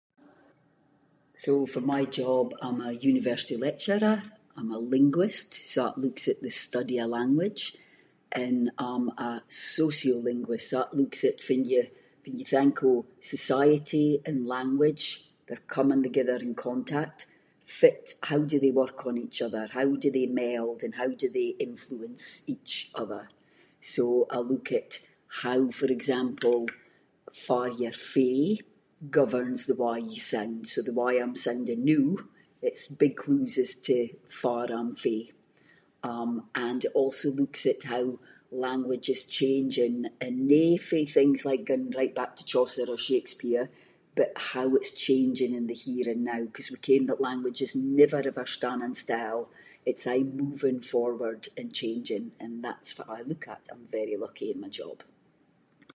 [1.45, 4.15] So, for my job I’m a university lecturer,
[4.57, 7.63] I’m a linguist, so that looks at the study of language,
[8.45, 8.59] and
[8.89, 9.31] I’m a
[9.77, 11.91] sociolinguist, so that looks at fann you-
[12.23, 13.03] fann you think of
[13.35, 15.05] society and language
[15.75, 17.19] coming the-gither in contact,
[17.79, 21.27] fitt, how do they work on each other, how do they meld, and how do
[21.37, 23.23] they influence each other.
[23.95, 24.03] So
[24.35, 24.91] I look at,
[25.43, 26.57] how, for example,
[27.45, 28.41] farr you’re fae
[29.19, 32.09] governs the way you sound, so the way I’m sounding noo,
[32.67, 33.95] it’s big clues as to
[34.41, 35.23] farr I’m fae,
[36.11, 36.31] um,
[36.69, 38.05] and also looks at how
[38.67, 41.39] language is changing, and no fae things
[41.71, 43.65] going right back to Chaucer or Shakespeare,
[44.19, 47.77] but how it’s changing in the here and now, ‘cause we ken that language is
[48.01, 49.39] never ever standing still,
[49.89, 54.47] it’s aie moving forward and changing and that’s fitt I look at, I’m very lucky
[54.53, 54.97] in my job.